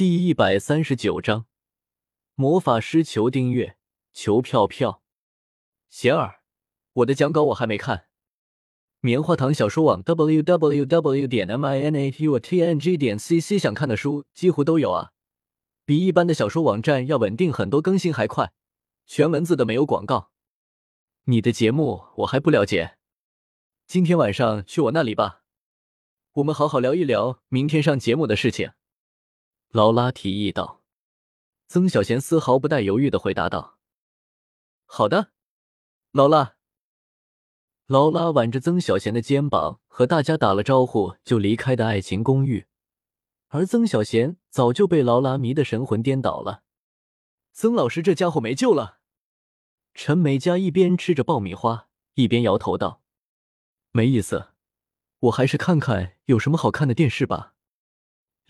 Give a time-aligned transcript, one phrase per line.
[0.00, 1.44] 第一百三十九章，
[2.34, 3.76] 魔法师求订阅，
[4.14, 5.02] 求票票。
[5.90, 6.40] 贤儿，
[6.94, 8.06] 我的讲稿我还没看。
[9.00, 13.38] 棉花糖小说网 w w w 点 m i n a t u t n g 点 c
[13.38, 15.10] c 想看的书几乎都有啊，
[15.84, 18.52] 比一般的小说网站要稳定很多，更新还快，
[19.04, 20.30] 全文字的没有广告。
[21.24, 22.96] 你的节目我还不了解，
[23.86, 25.42] 今天晚上去我那里吧，
[26.36, 28.72] 我们好好聊一聊明天上节目的事情。
[29.72, 30.82] 劳拉提议道
[31.68, 33.78] ：“曾小贤丝毫不带犹豫的回答道
[34.84, 35.30] ：‘好的，
[36.10, 36.56] 劳拉。’
[37.86, 42.66] 劳拉挽着曾小贤的肩膀，和大家打了招呼，就离开的爱情公寓。
[43.46, 46.64] 而曾小贤早就被劳拉迷得神魂颠倒了。
[47.52, 48.98] 曾老师这家伙没救了。
[49.94, 53.02] 陈美嘉一边吃着爆米花，一边摇头道
[53.92, 54.48] ：‘没意思，
[55.20, 57.54] 我还是看看有什么好看的电视吧。’”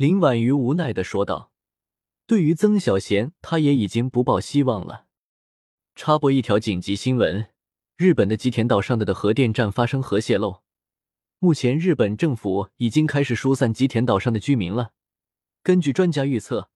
[0.00, 1.52] 林婉瑜无奈的说道
[2.26, 5.04] ：“对于曾小贤，他也已经不抱希望了。”
[5.94, 7.50] 插播一条紧急新闻：
[7.98, 10.62] 日本的吉田岛上的的核电站发生核泄漏，
[11.38, 14.92] 目前日本政府已经开始疏散吉田岛上的居民了。
[15.62, 16.70] 根据专家预测，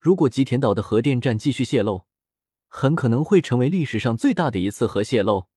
[0.00, 2.06] 如果吉田岛的核电站继续泄漏，
[2.68, 5.48] 很可能会成为历史上最大的一次核泄漏，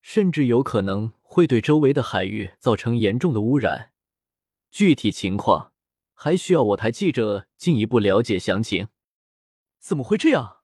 [0.00, 3.92] 甚至有可能会对周围的海域造成严重的污染。
[4.72, 5.71] 具体情况。
[6.24, 8.86] 还需要我台记者进一步了解详情。
[9.80, 10.58] 怎么会这样？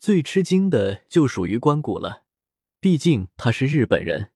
[0.00, 2.24] 最吃惊的就属于关谷了，
[2.80, 4.32] 毕竟他是日本人。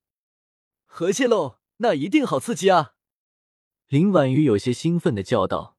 [0.85, 2.93] 核泄漏，那一定好刺激啊！
[3.87, 5.79] 林婉瑜有些兴奋的叫道。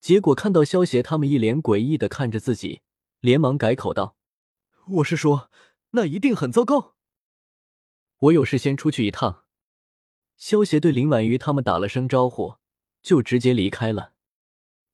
[0.00, 2.80] 结果看到萧协他们一脸诡异的看着自己，
[3.20, 4.16] 连忙改口道
[4.96, 5.50] ：“我是说，
[5.90, 6.96] 那一定很糟糕。”
[8.16, 9.44] 我有事先出去一趟。
[10.38, 12.56] 萧协对林婉瑜他们打了声招呼。
[13.04, 14.14] 就直接离开了。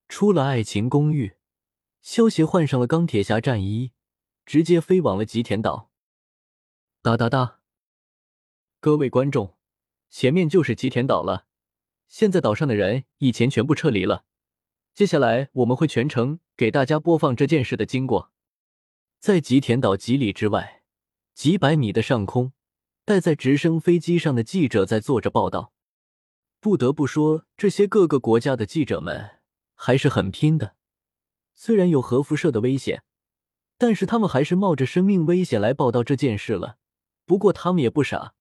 [0.09, 1.37] 出了爱情公寓，
[2.03, 3.93] 萧协换上了钢铁侠战衣，
[4.45, 5.91] 直接飞往了吉田岛。
[7.01, 7.61] 哒哒哒！
[8.81, 9.57] 各位观众，
[10.11, 11.47] 前面就是吉田岛了。
[12.09, 14.25] 现在岛上的人以前全部撤离了。
[14.93, 18.33] 接下来我们会全程给大家播放这件事的经过。
[19.21, 20.83] 在吉田岛几里之外，
[21.33, 22.53] 几百米的上空，
[23.05, 25.73] 待在直升飞机上的记者在做着报道。
[26.61, 29.39] 不得不说，这些各个国家的记者们
[29.75, 30.77] 还是很拼的。
[31.55, 33.03] 虽然有核辐射的危险，
[33.79, 36.77] 但是他们还是冒着生命危险来报道这件事了。
[37.25, 38.35] 不过他们也不傻，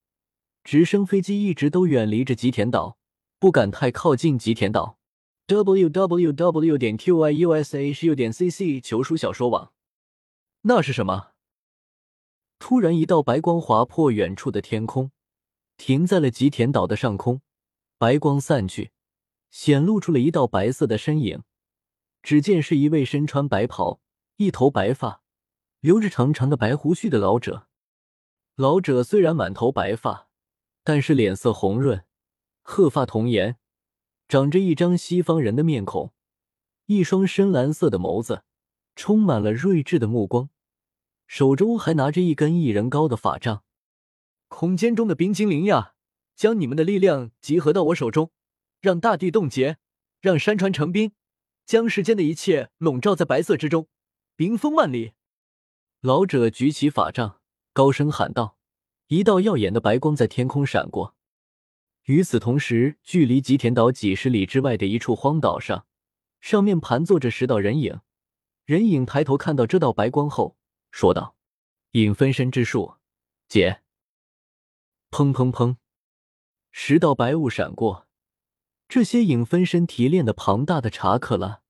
[0.65, 2.97] 直升飞机一直都远离着吉田岛，
[3.39, 4.99] 不敢太靠近吉田岛。
[5.47, 9.71] w w w 点 q y u s h u 点 c c 求书小说网。
[10.63, 11.29] 那是什么？
[12.59, 15.11] 突然，一道白光划破远处的天空，
[15.77, 17.41] 停在了吉田岛的上空。
[17.99, 18.93] 白光散去，
[19.51, 21.43] 显露出了一道白色的身影。
[22.23, 23.99] 只见是一位身穿白袍、
[24.37, 25.21] 一头白发、
[25.81, 27.67] 留着长长的白胡须的老者。
[28.55, 30.29] 老者虽然满头白发，
[30.85, 32.05] 但是脸色红润，
[32.61, 33.57] 鹤发童颜，
[34.29, 36.13] 长着一张西方人的面孔，
[36.85, 38.45] 一双深蓝色的眸子
[38.95, 40.49] 充满了睿智的目光，
[41.27, 43.65] 手中还拿着一根一人高的法杖。
[44.47, 45.95] 空间中的冰精灵呀！
[46.39, 48.31] 将你们的力量集合到我手中，
[48.79, 49.77] 让大地冻结，
[50.21, 51.11] 让山川成冰，
[51.65, 53.89] 将世间的一切笼罩在白色之中，
[54.37, 55.11] 冰封万里。
[55.99, 57.41] 老者举起法杖，
[57.73, 58.55] 高声喊道
[59.07, 61.13] ：“一道耀眼的白光在天空闪过。”
[62.07, 65.85] 与此同时，距离吉田岛几十里之外的一处荒岛上，
[66.39, 67.99] 上面盘坐着十道人影。
[68.63, 70.55] 人影抬头看到这道白光后，
[70.89, 71.35] 说道
[71.91, 72.95] ：“影分身之术，
[73.49, 73.81] 解。”
[75.11, 75.75] 砰砰砰。
[76.71, 78.07] 十道白雾闪过，
[78.87, 81.61] 这些影分身提炼的庞大的查克拉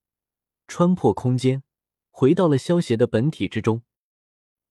[0.68, 1.64] 穿破空间，
[2.10, 3.82] 回到了萧邪的本体之中。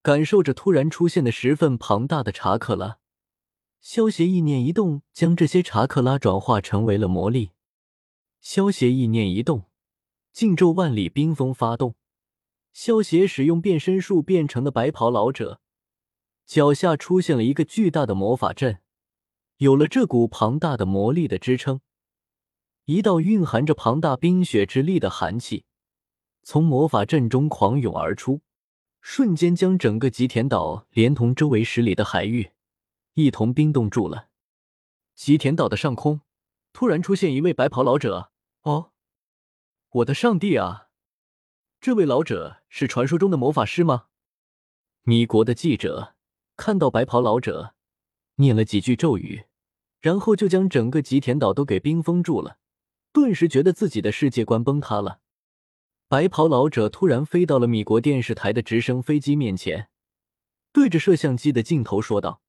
[0.01, 2.99] 感受着突然出现的十份庞大的查克拉，
[3.81, 7.51] 萧邪意念一动，将这些查克拉转化成为了魔力。
[8.41, 9.65] 萧邪意念一动，
[10.33, 11.97] 禁咒万里冰封发动。
[12.73, 15.61] 萧邪使用变身术变成的白袍老者，
[16.47, 18.79] 脚下出现了一个巨大的魔法阵。
[19.59, 21.81] 有了这股庞大的魔力的支撑，
[22.85, 25.65] 一道蕴含着庞大冰雪之力的寒气
[26.45, 28.41] 从魔法阵中狂涌而出，
[29.01, 32.53] 瞬间将整个吉田岛连同周围十里的海域
[33.15, 34.29] 一同冰冻住了。
[35.17, 36.21] 吉田岛的上空
[36.73, 38.31] 突然出现一位白袍老者。
[38.63, 38.93] 哦，
[39.91, 40.91] 我的上帝啊！
[41.81, 44.07] 这位老者是传说中的魔法师吗？
[45.03, 46.15] 米国的记者
[46.57, 47.75] 看到白袍老者，
[48.39, 49.45] 念了几句咒语。
[50.01, 52.59] 然后就将整个吉田岛都给冰封住了，
[53.13, 55.21] 顿时觉得自己的世界观崩塌了。
[56.07, 59.89] 白袍老者突然飞到了米国电视台的直升飞机面前，
[60.73, 62.41] 对着摄像机的镜头说道：“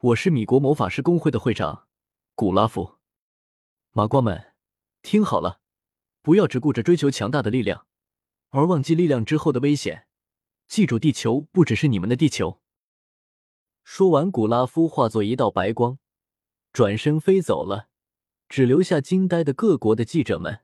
[0.00, 1.88] 我是米国魔法师工会的会长
[2.36, 2.98] 古拉夫。
[3.90, 4.54] 麻瓜们，
[5.02, 5.60] 听好了，
[6.22, 7.86] 不要只顾着追求强大的力量，
[8.50, 10.06] 而忘记力量之后的危险。
[10.68, 12.60] 记住，地球不只是你们的地球。”
[13.84, 15.98] 说完，古拉夫化作一道白光，
[16.72, 17.88] 转身飞走了，
[18.48, 20.62] 只留下惊呆的各国的记者们。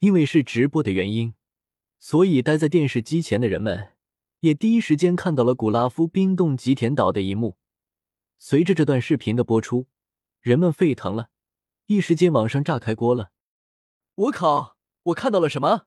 [0.00, 1.34] 因为是直播的原因。
[1.98, 3.94] 所以，待在电视机前的人们
[4.40, 7.56] 也第一时间看到了古拉夫冰冻吉田岛的一幕。
[8.38, 9.88] 随着这段视频的播出，
[10.40, 11.30] 人们沸腾了，
[11.86, 13.32] 一时间网上炸开锅了。
[14.14, 14.76] 我靠！
[15.04, 15.86] 我看到了什么？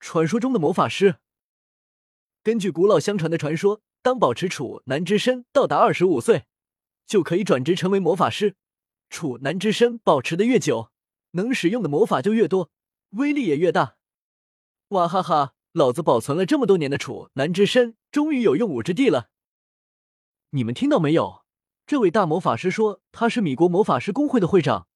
[0.00, 1.18] 传说中的魔法师。
[2.42, 6.46] 根据古老相传的传说，当保持处男之身到达二十五岁，
[7.06, 8.56] 就可以转职成为魔法师。
[9.08, 10.90] 处男之身保持的越久，
[11.32, 12.70] 能使用的魔法就越多，
[13.10, 13.96] 威力也越大。
[14.88, 15.54] 哇哈哈！
[15.72, 19.30] 老子保存了这么多年的处男之身，终于有用武之地了。
[20.50, 21.44] 你们听到没有？
[21.86, 24.86] 这位大魔法师说他是米国魔法师工会的会长，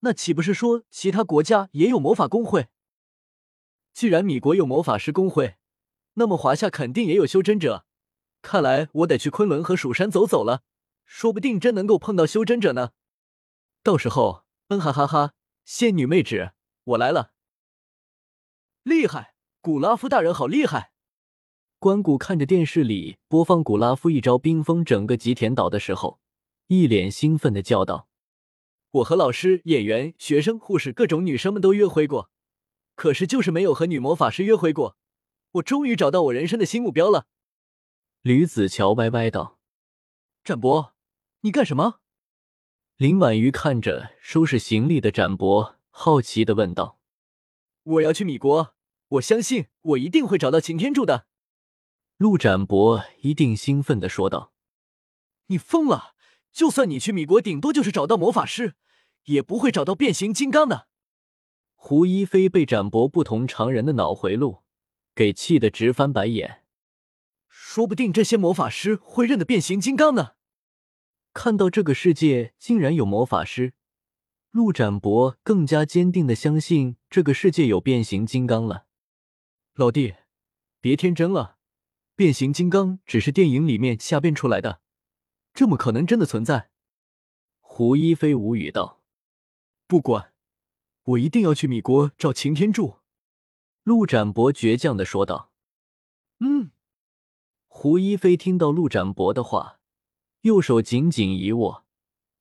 [0.00, 2.68] 那岂不是说其他国家也有魔法工会？
[3.92, 5.56] 既然米国有魔法师工会，
[6.14, 7.85] 那么华夏肯定也有修真者。
[8.46, 10.62] 看来我得去昆仑和蜀山走走了，
[11.04, 12.92] 说不定真能够碰到修真者呢。
[13.82, 15.32] 到时候，嗯哈哈哈！
[15.64, 16.52] 仙女妹纸，
[16.84, 17.32] 我来了，
[18.84, 19.34] 厉害！
[19.60, 20.92] 古拉夫大人好厉害！
[21.80, 26.20] 关谷看着电视里播放古拉夫一招冰封整个吉田岛的时候，
[26.68, 28.08] 一脸兴奋的叫道
[28.92, 32.30] ：“我和老师、演员、学生、护士各种女生们都约会过，
[32.94, 34.96] 可是就是没有和女魔法师约会过。
[35.54, 37.26] 我终于找到我人生的新目标了。”
[38.26, 39.60] 吕子乔歪歪道
[40.42, 40.96] ：“展博，
[41.42, 42.00] 你干什么？”
[42.98, 46.98] 林婉瑜看着收拾行李的展博，好奇的问道
[47.84, 48.74] ：“我要去米国。”
[49.10, 51.28] 我相信我一定会找到擎天柱的。
[52.16, 54.52] 陆展博一定兴奋的说道
[55.46, 56.16] ：“你疯了！
[56.50, 58.74] 就算你去米国，顶多就是找到魔法师，
[59.26, 60.88] 也不会找到变形金刚的。”
[61.76, 64.64] 胡一菲被展博不同常人的脑回路
[65.14, 66.64] 给气得直翻白眼。
[67.76, 70.36] 说不定这些魔法师会认得变形金刚呢。
[71.34, 73.74] 看到这个世界竟然有魔法师，
[74.50, 78.86] 陆展博更加坚定的相信这个世界有变形金刚了。
[79.74, 80.14] 老弟，
[80.80, 81.58] 别天真了，
[82.14, 84.80] 变形金刚只是电影里面瞎编出来的，
[85.52, 86.70] 这么可能真的存在？
[87.60, 89.02] 胡一菲无语道
[89.86, 90.32] ：“不管，
[91.02, 93.00] 我一定要去米国找擎天柱。”
[93.84, 95.52] 陆展博倔强的说道。
[96.40, 96.70] “嗯。”
[97.78, 99.80] 胡一菲听到陆展博的话，
[100.40, 101.84] 右手紧紧一握，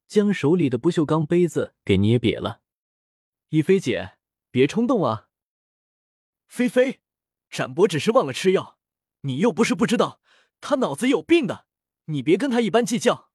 [0.08, 2.62] 将手里的不锈钢杯子给捏瘪了。
[3.52, 4.14] “一菲姐，
[4.50, 5.28] 别冲动啊，
[6.48, 7.02] 菲菲。”
[7.52, 8.78] 展博只是忘了吃药，
[9.24, 10.22] 你又不是不知道，
[10.62, 11.66] 他脑子有病的，
[12.06, 13.30] 你别跟他一般计较。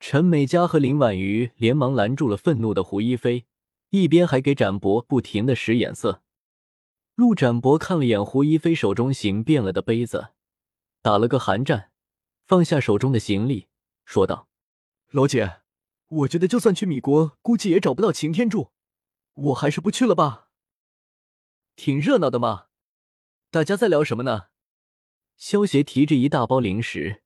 [0.00, 3.44] 陈美嘉和林婉瑜连忙拦住了愤怒的胡一菲，
[3.90, 6.22] 一边还给展博不停的使眼色。
[7.16, 10.30] 陆展博看了眼胡一菲手中形变了的杯子，
[11.04, 11.90] 打了个寒战，
[12.46, 13.68] 放下手中的行李，
[14.06, 14.48] 说道
[15.12, 15.60] ：“老姐，
[16.08, 18.70] 我觉得就算去米国，估计也找不到擎天柱，
[19.34, 20.48] 我还是不去了吧。
[21.76, 22.68] 挺热闹的嘛。”
[23.52, 24.44] 大家在聊什么呢？
[25.36, 27.22] 萧协提着一大包零食，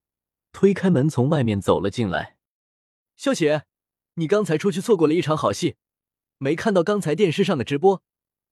[0.50, 2.36] 推开门从外面走了进来。
[3.14, 3.62] 萧协，
[4.14, 5.76] 你刚才出去错过了一场好戏，
[6.38, 8.02] 没看到刚才电视上的直播？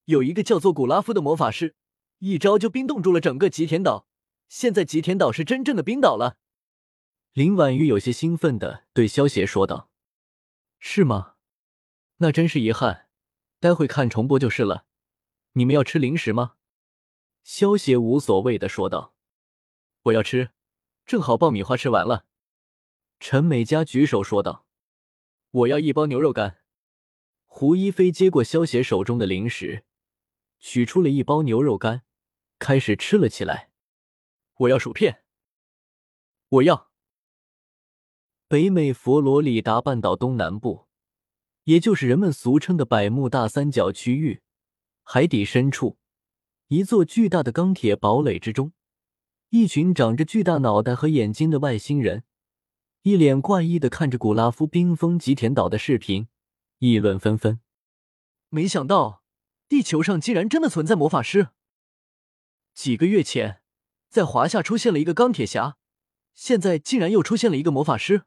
[0.05, 1.75] 有一个叫做古拉夫的魔法师，
[2.19, 4.07] 一招就冰冻住了整个吉田岛。
[4.49, 6.37] 现在吉田岛是真正的冰岛了。
[7.33, 9.89] 林婉玉有些兴奋的对萧协说道
[10.79, 11.35] ：“是吗？
[12.17, 13.09] 那真是遗憾，
[13.59, 14.85] 待会看重播就是了。
[15.53, 16.55] 你们要吃零食吗？”
[17.43, 19.13] 萧协无所谓的说道
[20.03, 20.51] ：“我要吃，
[21.05, 22.25] 正好爆米花吃完了。”
[23.19, 24.65] 陈美嘉举手说道
[25.51, 26.59] ：“我要一包牛肉干。”
[27.45, 29.83] 胡一菲接过萧协手中的零食，
[30.59, 32.03] 取出了一包牛肉干，
[32.59, 33.71] 开始吃了起来。
[34.57, 35.23] “我要薯片。
[36.49, 36.91] ”“我要。”
[38.47, 40.87] 北美佛罗里达半岛东南部，
[41.65, 44.41] 也就是人们俗称的百慕大三角区域，
[45.03, 45.97] 海底深处。
[46.69, 48.73] 一座巨大的钢铁堡垒之中，
[49.49, 52.23] 一群长着巨大脑袋和眼睛的外星人，
[53.03, 56.27] 一脸怪异的看着古拉夫冰封吉田岛的视频，
[56.79, 57.61] 议论纷纷。
[58.49, 59.23] 没想到
[59.69, 61.49] 地球上竟然真的存在魔法师。
[62.73, 63.61] 几个月前，
[64.09, 65.77] 在华夏出现了一个钢铁侠，
[66.33, 68.23] 现在竟然又出现了一个魔法师。